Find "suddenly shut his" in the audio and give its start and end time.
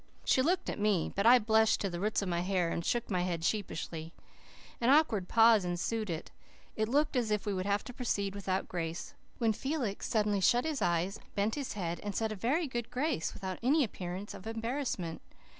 10.09-10.81